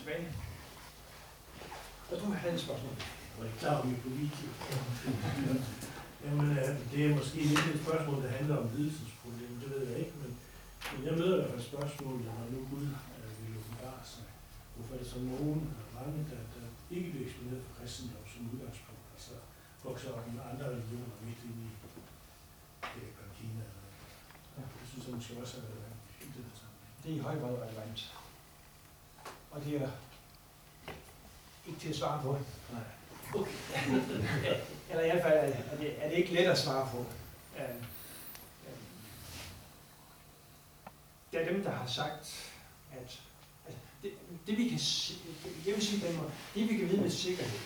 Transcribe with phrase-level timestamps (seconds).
[0.00, 0.26] tilbage.
[2.10, 2.94] Og du havde et spørgsmål.
[2.98, 4.48] Jeg er ikke klar over, vi er på video.
[6.24, 9.98] Jamen, øh, det er måske lidt et spørgsmål, der handler om lidelsesproblemer, det ved jeg
[10.02, 10.30] ikke, men,
[10.92, 14.26] men jeg møder i hvert fald spørgsmål, der når nu Gud øh, vil åbenbare sig.
[14.74, 16.64] Hvorfor er det så nogen, eller mange, der, der
[16.94, 19.34] ikke bliver eksponeret for kristendom som udgangspunkt, altså
[19.86, 21.70] vokser op med andre religioner midt ind i
[22.94, 23.64] det er Kina.
[24.80, 26.24] Det synes jeg måske også er relevant i
[26.60, 26.94] sammenhæng.
[27.02, 27.98] Det er i høj grad relevant.
[29.52, 29.88] Og det er
[31.66, 32.38] ikke til at svare på.
[32.72, 32.82] Nej.
[33.34, 33.52] Okay.
[34.90, 36.98] Eller i hvert fald er det, er det ikke let at svare på.
[37.58, 37.84] Øhm,
[38.66, 38.76] øhm,
[41.32, 42.52] Der er dem, der har sagt,
[42.92, 43.20] at,
[43.66, 44.12] at det,
[44.46, 44.78] det, vi kan,
[45.66, 47.58] jeg vil sige den måde, det vi kan vide med sikkerhed,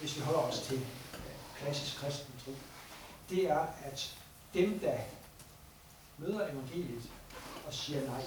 [0.00, 1.20] hvis vi holder os til øh,
[1.56, 2.52] klassisk kristen tro,
[3.30, 4.16] det er, at
[4.54, 4.98] dem, der
[6.18, 7.10] møder evangeliet
[7.66, 8.22] og siger nej,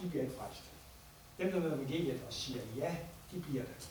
[0.00, 0.71] de bliver ikke frelst.
[1.38, 2.96] Dem, der møder evangeliet og siger ja,
[3.32, 3.88] de bliver det.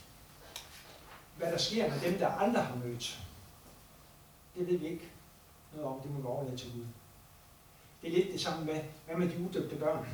[1.37, 3.19] Hvad der sker med dem, der andre har mødt,
[4.55, 5.09] det ved vi ikke
[5.73, 6.01] noget om.
[6.01, 6.85] Det må vi overlade til Gud.
[8.01, 10.07] Det er lidt det samme med, hvad med de udøbte børn?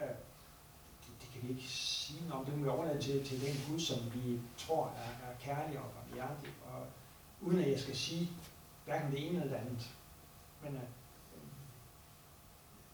[0.00, 2.44] Øh, Det, det kan vi ikke sige noget om.
[2.44, 5.90] Det må vi overlade til, til den Gud, som vi tror er, er kærlig og
[5.90, 6.48] barmhjertig.
[6.72, 6.86] Og
[7.40, 8.30] uden at jeg skal sige
[8.84, 9.90] hverken det ene eller det andet.
[10.62, 10.82] Men øh,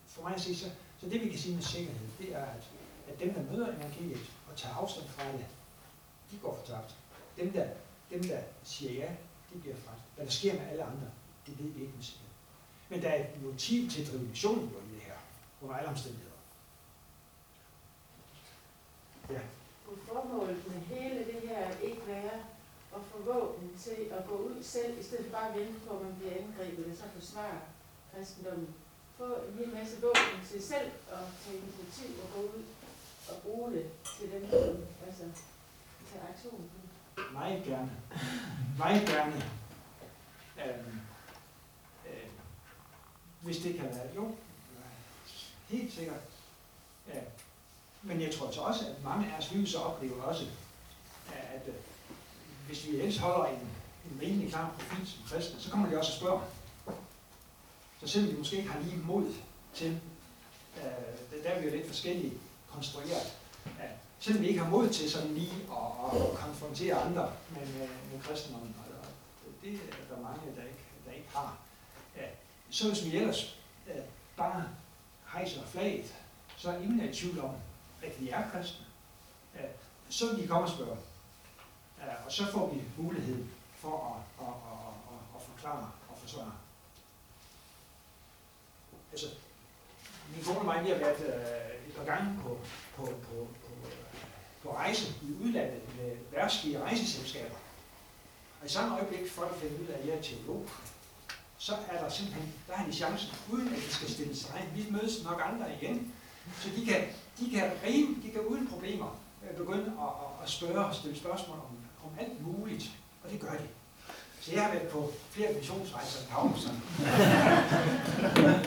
[0.06, 2.62] for mig at se, så, så det vi kan sige med sikkerhed, det er, at,
[3.08, 5.46] at dem, der møder evangeliet og tager afstand fra det,
[6.30, 6.96] de går fortabt.
[7.36, 7.66] Dem, der,
[8.10, 9.10] dem, der siger ja,
[9.52, 10.04] de bliver frelst.
[10.16, 11.08] Hvad der sker med alle andre,
[11.46, 12.32] det ved vi ikke med sikkerhed.
[12.88, 15.18] Men der er et motiv til at drive missionen jo i det her,
[15.62, 16.36] under alle omstændigheder.
[19.30, 19.40] Ja.
[19.86, 22.40] Kunne formålet med hele det her ikke være
[22.96, 25.96] at få våben til at gå ud selv, i stedet for bare at vente på,
[25.96, 27.60] at man bliver angrebet og så forsvare
[28.14, 28.74] kristendommen?
[29.18, 32.62] Få en hel masse våben til selv at tage initiativ og gå ud
[33.28, 33.86] og bruge det
[34.18, 35.22] til dem, som altså,
[36.12, 37.32] tager aktion på det.
[37.32, 37.90] Meget gerne.
[38.78, 39.36] Meget gerne.
[40.66, 41.00] Øhm,
[42.06, 42.28] øh,
[43.42, 44.34] hvis det kan være, jo,
[45.68, 46.20] helt sikkert.
[47.14, 47.20] Ja.
[48.02, 51.72] Men jeg tror så også, at mange af os lyser oplever også, at at
[52.66, 53.68] hvis vi ellers holder en,
[54.10, 56.40] en rimelig klar profil som kristne, så kommer de også og spørger,
[58.00, 59.34] så selvom vi måske ikke har lige mod
[59.74, 60.00] til,
[60.76, 62.32] øh, der er vi jo lidt forskellige
[62.72, 63.38] konstrueret,
[63.78, 63.88] ja,
[64.20, 68.20] selvom vi ikke har mod til sådan lige at, at konfrontere andre med, med, med
[68.22, 68.96] kristendommen, og
[69.46, 71.58] og det er der mange, der ikke, der ikke har.
[72.16, 72.26] Ja,
[72.70, 73.58] så hvis vi ellers
[73.88, 74.02] øh,
[74.36, 74.68] bare
[75.32, 76.14] hejser flaget,
[76.56, 77.54] så er ingen i tvivl om,
[78.02, 78.86] at vi er kristne.
[79.54, 79.64] Ja,
[80.10, 80.96] så vil de komme og spørge.
[82.00, 84.78] Ja, og så får vi mulighed for at, at, at,
[85.12, 86.52] at, at forklare og forsvare.
[89.16, 89.30] Altså,
[90.34, 92.58] min kone og mig, vi har været øh, et par gange på,
[92.96, 93.34] på, på,
[93.64, 93.92] på, øh,
[94.62, 97.54] på rejse i udlandet med værtslige rejseselskaber.
[98.60, 100.68] Og i samme øjeblik, folk finder ud af, at jeg er teolog,
[101.58, 104.68] så er der simpelthen, der har en chance, uden at de skal stille sig.
[104.74, 106.12] Vi mødes nok andre igen,
[106.60, 107.00] så de kan,
[107.38, 111.18] de kan, rime, de kan uden problemer øh, begynde at, at, at spørge og stille
[111.18, 112.90] spørgsmål om, om alt muligt,
[113.24, 113.68] og det gør de.
[114.40, 116.82] Så jeg har været på flere missionsrejser i Havnsen.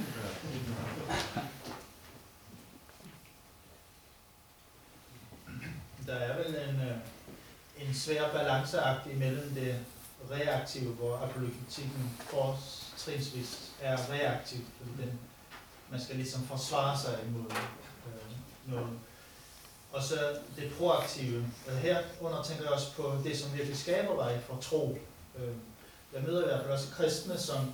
[6.06, 9.78] Der er vel en, øh, en svær balanceakt imellem det
[10.30, 15.20] reaktive, hvor apologetikken fortrinsvis er reaktiv, fordi den,
[15.90, 18.98] man skal ligesom forsvare sig imod øh, noget.
[19.92, 21.46] Og så det proaktive.
[21.66, 24.98] Og her under tænker jeg også på det, som virkelig skaber vej for tro.
[25.38, 25.54] Øh,
[26.14, 27.72] jeg møder i hvert fald også kristne, som,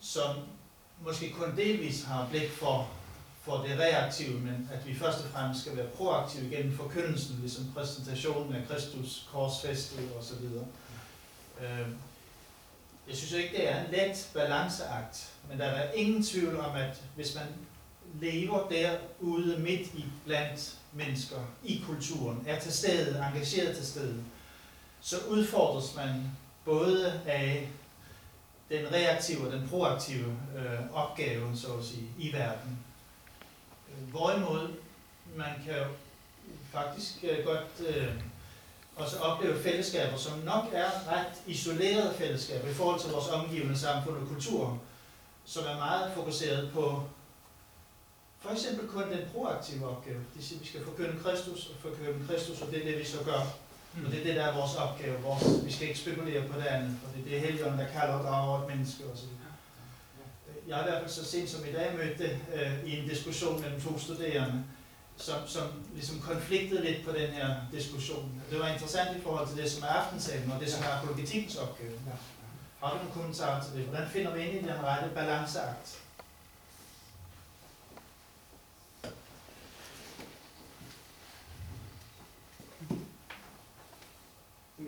[0.00, 0.36] som
[1.00, 2.88] måske kun delvis har blik for
[3.40, 7.72] for det reaktive, men at vi først og fremmest skal være proaktive gennem forkyndelsen, ligesom
[7.74, 10.44] præsentationen af Kristus, korsfæstet osv.
[11.60, 11.88] Øh,
[13.08, 17.02] jeg synes ikke, det er en let balanceakt, men der er ingen tvivl om, at
[17.14, 17.46] hvis man
[18.20, 24.24] lever derude midt i blandt mennesker, i kulturen, er til stede, engageret til stede,
[25.00, 26.30] så udfordres man
[26.64, 27.68] både af
[28.68, 32.78] den reaktive og den proaktive øh, opgave, så at sige, i verden.
[33.90, 34.68] Øh, Hvorimod
[35.36, 35.84] man kan jo
[36.72, 38.08] faktisk øh, godt øh,
[38.96, 44.16] også opleve fællesskaber, som nok er ret isolerede fællesskaber i forhold til vores omgivende samfund
[44.16, 44.78] og kultur,
[45.44, 47.02] som er meget fokuseret på
[48.40, 50.16] for eksempel kun den proaktive opgave.
[50.18, 52.98] Det vil sige, at vi skal forkynde Kristus og forkynde Kristus, og det er det,
[52.98, 53.42] vi så gør.
[54.06, 55.22] Og det er det, der er vores opgave.
[55.22, 58.24] Vores, vi skal ikke spekulere på det andet, for det er Helligånden, der kalder og
[58.24, 59.28] drager et menneske osv.
[60.70, 63.08] Jeg har i hvert fald så sent som i dag mødt det øh, i en
[63.08, 64.64] diskussion mellem to studerende,
[65.16, 68.42] som, som ligesom konfliktede lidt på den her diskussion.
[68.50, 71.56] Det var interessant i forhold til det, som er aftensalen, og det, som er apologetikkens
[71.56, 71.92] opgave.
[72.06, 72.12] Ja.
[72.80, 73.84] Har du nogle kommentarer til det?
[73.84, 76.02] Hvordan finder vi ind i den rette balanceakt?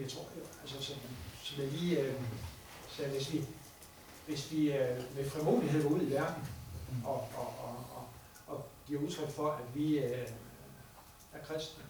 [0.01, 0.27] Jeg tror
[0.63, 0.97] altså som,
[1.43, 2.15] som jeg lige øh,
[2.97, 3.45] sagde, hvis vi,
[4.27, 6.43] hvis vi øh, med frimodighed går ud i verden
[7.05, 8.09] og, og, og, og,
[8.47, 10.29] og giver udtryk for, at vi øh,
[11.33, 11.85] er kristne,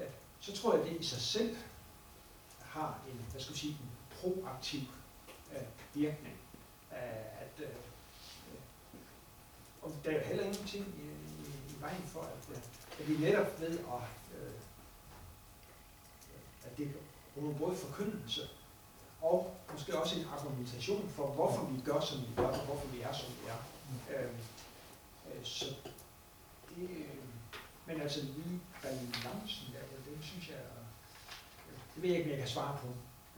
[0.00, 0.06] øh,
[0.40, 1.56] så tror jeg, at det i sig selv
[2.60, 3.90] har en, hvad skal sige, en
[4.20, 4.80] proaktiv
[5.52, 5.62] øh,
[5.94, 6.36] virkning.
[6.92, 8.60] Øh, at, øh, øh,
[9.82, 12.62] og der er jo heller ingenting i, i, i vejen for, at, øh,
[13.00, 14.52] at vi netop ved at, øh,
[16.64, 16.86] at det
[17.36, 18.48] er både forkyndelse
[19.22, 23.00] og måske også en argumentation for, hvorfor vi gør, som vi gør, og hvorfor vi
[23.00, 23.60] er, som vi er.
[24.18, 24.36] Øhm,
[25.30, 25.64] øh, så
[26.68, 27.06] det, øh,
[27.86, 32.30] men altså lige balancen der, det, det synes jeg, øh, det ved jeg ikke, om
[32.30, 32.88] jeg kan svare på.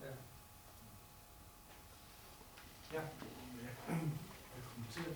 [0.02, 0.12] Ja.
[2.96, 3.02] Ja.
[3.62, 5.14] Jeg kommenterer.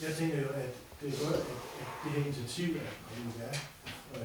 [0.00, 3.38] Jeg tænker jo, at det er godt, at, at det her initiativ er kommet i
[3.38, 3.56] værk.
[4.14, 4.20] Og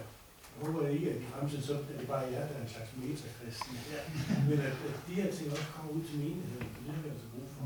[0.62, 3.76] håber ikke, at i fremtiden så er det bare jer, der er en slags metakristen.
[3.94, 4.02] Ja.
[4.50, 7.10] Men at, at de her ting også kommer ud til menigheden, for det har vi
[7.14, 7.66] altså brug for.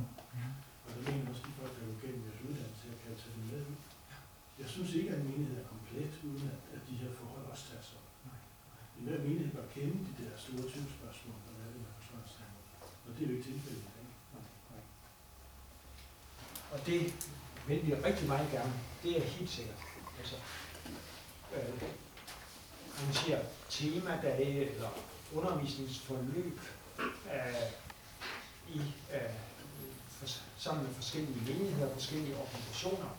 [0.85, 3.33] Og der mener også, at de folk, der er gennem jeres uddannelse, jeg kan tage
[3.35, 3.77] det med ud.
[4.61, 7.65] Jeg synes ikke, at en menighed er komplet, uden at, at de her forhold også
[7.69, 8.01] tager sig.
[8.97, 12.67] I hver menighed bør kende de der store tvivlsspørgsmål, og hvad det er forsvarssamråd.
[13.05, 13.83] Og det er jo ikke tilfældet.
[16.73, 16.99] Og det
[17.67, 18.73] vil vi rigtig meget gerne.
[19.03, 19.79] Det er helt sikkert.
[20.19, 20.35] Altså,
[21.55, 21.81] øh,
[23.03, 23.39] man siger
[23.69, 24.89] temadage eller
[25.33, 26.59] undervisningsforløb
[26.99, 27.71] øh,
[28.67, 28.79] i,
[29.13, 29.33] øh,
[30.09, 30.27] for,
[30.57, 33.09] sammen med forskellige menigheder, forskellige organisationer,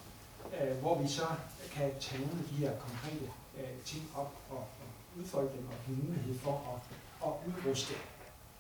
[0.61, 1.27] øh, hvor vi så
[1.73, 4.89] kan tage nogle af de her konkrete øh, ting op og, og
[5.19, 6.81] udfolde dem og give mulighed for at,
[7.29, 7.95] at udruste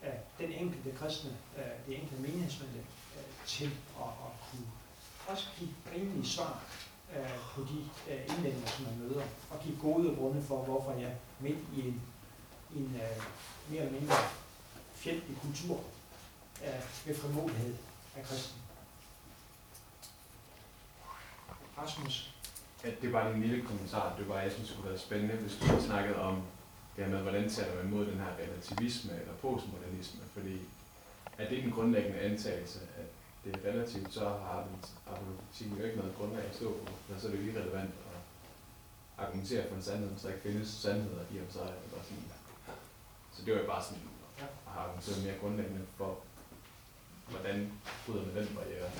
[0.04, 2.84] øh, den enkelte kristne, øh, det enkelte menighedsmedlem
[3.16, 3.70] øh, til
[4.00, 4.66] at, at kunne
[5.28, 6.62] også give rimelige svar
[7.14, 7.78] øh, på de
[8.10, 12.02] øh, indvendinger, som man møder, og give gode grunde for, hvorfor jeg midt i en,
[12.76, 13.22] en øh,
[13.70, 14.14] mere eller mindre
[14.94, 15.80] fjendtlig kultur
[16.64, 17.74] øh, ved frimodighed
[18.16, 18.60] af kristen.
[21.78, 22.34] Rasmus.
[22.84, 24.16] Ja, det var en lille kommentar.
[24.18, 26.42] Det var, jeg synes, det kunne være spændende, hvis du havde snakket om
[26.96, 30.60] det her med, hvordan taler man imod den her relativisme eller postmodernisme, fordi
[31.38, 33.06] er det den grundlæggende antagelse, at
[33.46, 34.76] det er relativt, så har den
[35.12, 38.18] apologetikken jo ikke noget grundlag at stå på, men så er det jo irrelevant at
[39.24, 41.60] argumentere for en sandhed, hvis der ikke findes sandheder i om sig.
[41.84, 42.24] Eller sådan.
[43.34, 44.02] Så det var jo bare sådan
[44.38, 46.10] at have argumenteret mere grundlæggende for,
[47.30, 47.72] hvordan
[48.06, 48.90] bryder man den barriere.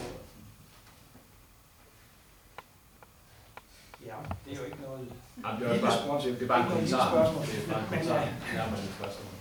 [4.06, 5.12] Ja, det er jo ikke noget
[5.44, 6.34] Jamen, det, lille bare, spørgsmål.
[6.34, 7.04] det er bare en kommentar.
[7.12, 8.94] Det er bare en Men, kommentar.
[8.98, 9.32] spørgsmål.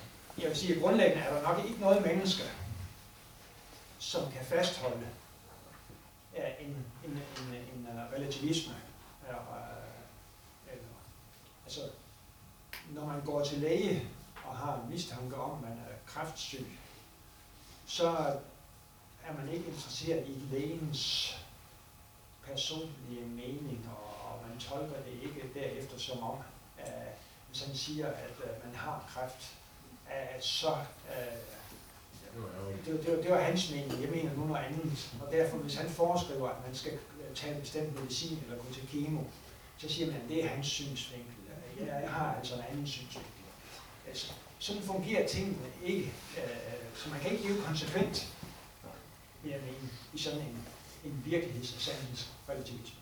[0.41, 2.43] Jeg vil sige, at grundlæggende er der nok ikke noget menneske,
[4.05, 5.07] som kan fastholde
[6.33, 8.73] ja, en, en, en, en uh, relativisme.
[9.27, 9.39] Eller,
[10.67, 10.87] eller,
[11.65, 11.81] altså,
[12.89, 14.07] når man går til læge
[14.43, 16.65] og har en mistanke om, at man er kræftsyg,
[17.85, 18.09] så
[19.25, 21.35] er man ikke interesseret i lægens
[22.43, 26.37] personlige mening, og, og man tolker det ikke derefter som om,
[26.77, 27.17] at
[27.47, 29.57] hvis han siger, at man har kræft,
[30.09, 30.71] at så
[31.03, 31.55] uh,
[32.35, 35.11] det var det, var- det, var, hans mening, jeg mener nu noget andet.
[35.25, 38.73] Og derfor, hvis han foreskriver, at man skal øh, tage en bestemt medicin eller gå
[38.73, 39.21] til kemo,
[39.77, 41.33] så siger man, at det er hans synsvinkel.
[41.79, 43.31] Jeg, jeg har altså en anden synsvinkel.
[44.07, 46.13] Altså, sådan fungerer tingene ikke.
[46.37, 46.43] Øh,
[46.95, 48.27] så man kan ikke leve konsekvent,
[49.43, 50.67] vil jeg mene, i sådan en,
[51.05, 52.99] en virkeligheds- og sandhedsrelativisme.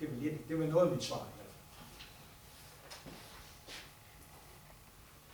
[0.00, 1.26] Det var, lidt, det var noget af mit svar.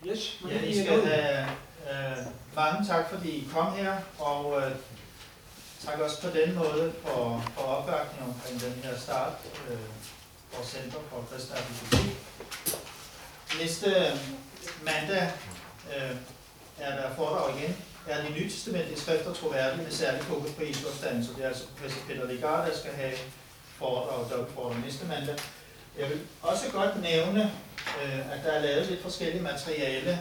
[0.06, 1.48] Yes, Ja, I skal have
[1.90, 4.72] øh, mange tak, fordi I kom her, og øh,
[5.86, 9.32] tak også på den måde for, for opbakningen omkring den her start
[9.70, 9.76] øh,
[10.50, 11.56] for Center for Kristne
[13.60, 14.16] Næste øh,
[14.84, 15.30] mandag
[15.96, 16.16] øh,
[16.78, 17.76] er der foredrag igen.
[18.08, 22.00] Er de nytestamentlige skrifter troværdige med særlig fokus på Jesu så Det er altså professor
[22.08, 23.12] Peter Ligard, der skal have
[23.78, 25.38] foredrag, dobbeltforedrag næste mandag.
[25.98, 27.52] Jeg vil også godt nævne,
[28.02, 30.20] øh, at der er lavet lidt forskellige materiale.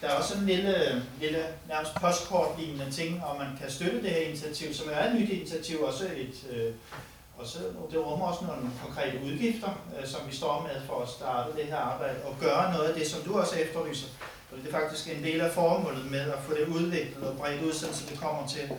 [0.00, 4.20] Der er også en lille, lille nærmest postkortlignende ting, og man kan støtte det her
[4.20, 6.72] initiativ, som er et nyt initiativ, også et, øh,
[7.38, 7.58] også,
[7.90, 11.64] det rummer også nogle konkrete udgifter, øh, som vi står med for at starte det
[11.64, 14.08] her arbejde, og gøre noget af det, som du også efterlyser.
[14.52, 17.62] Og det er faktisk en del af formålet med at få det udviklet og bredt
[17.62, 18.70] ud, så det kommer til,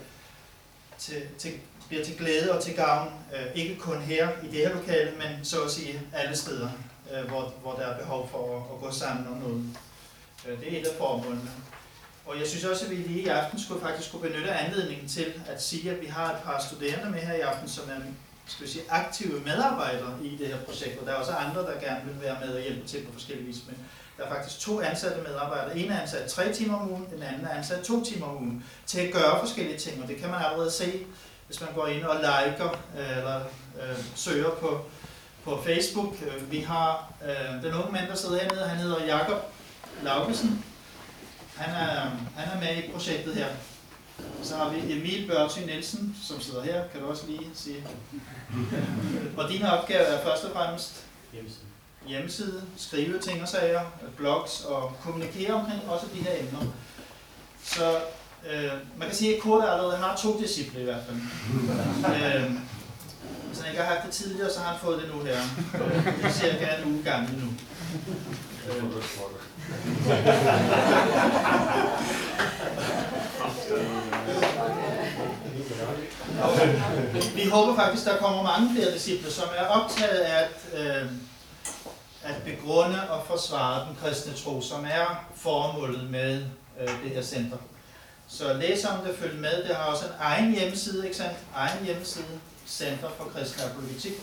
[0.97, 1.51] til, til
[1.87, 5.45] bliver til glæde og til gavn, øh, ikke kun her i det her lokale, men
[5.45, 6.69] så at sige alle steder,
[7.13, 9.63] øh, hvor, hvor der er behov for at, at gå sammen om noget.
[10.47, 11.51] Øh, det er et af formålene.
[12.25, 15.33] Og jeg synes også, at vi lige i aften skulle faktisk skulle benytte anledningen til
[15.47, 17.99] at sige, at vi har et par studerende med her i aften, som er
[18.49, 21.79] skal vi sige, aktive medarbejdere i det her projekt, og der er også andre, der
[21.79, 23.57] gerne vil være med og hjælpe til på forskellige vis.
[23.67, 23.77] Men
[24.17, 25.77] der er faktisk to ansatte medarbejdere.
[25.77, 28.65] En er ansat tre timer om ugen, den anden er ansat to timer om ugen
[28.85, 31.05] til at gøre forskellige ting, og det kan man allerede se,
[31.47, 32.69] hvis man går ind og liker
[32.99, 33.39] øh, eller
[33.81, 34.81] øh, søger på,
[35.43, 36.15] på Facebook.
[36.21, 39.51] Øh, vi har øh, den unge mand, der sidder hernede, han hedder Jakob
[40.03, 40.63] Laugesen.
[41.55, 42.01] Han er,
[42.35, 43.47] han er med i projektet her.
[44.43, 47.85] Så har vi Emil Børty Nielsen, som sidder her, kan du også lige sige.
[49.37, 51.03] og dine opgave er først og fremmest
[52.07, 53.81] hjemmeside, skrive ting og sager,
[54.17, 56.65] blogs og kommunikere omkring også de her emner.
[57.63, 57.97] Så
[58.51, 61.17] øh, man kan sige, at Kurt allerede har to disciple i hvert fald.
[62.15, 62.51] øh,
[63.47, 65.39] hvis han ikke har haft det tidligere, så har han fået det nu her.
[66.17, 67.47] Det er cirka en uge gammel nu.
[68.69, 68.83] Øh,
[77.35, 81.11] vi håber faktisk, der kommer mange flere disciple, som er optaget af at, øh,
[82.23, 86.43] at begrunde og forsvare den kristne tro, som er formålet med
[86.81, 87.57] øh, det her center.
[88.27, 89.63] Så læs om det, følg med.
[89.67, 91.37] Det har også en egen hjemmeside, ikke sandt?
[91.55, 94.13] Egen hjemmeside, Center for Kristen Apologetik.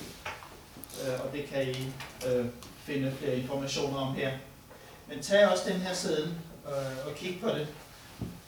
[1.05, 1.93] Øh, og det kan I
[2.27, 2.47] øh,
[2.85, 4.31] finde flere informationer om her.
[5.09, 6.35] Men tag også den her side
[6.67, 7.69] øh, og kig på det.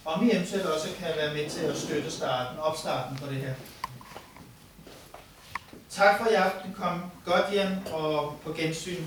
[0.05, 3.55] Om I eventuelt også kan være med til at støtte starten, opstarten på det her.
[5.91, 6.73] Tak for i aften.
[6.73, 9.05] Kom godt hjem og på gensyn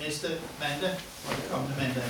[0.00, 0.28] næste
[0.60, 0.94] mandag
[1.28, 2.02] og det kommende mandag.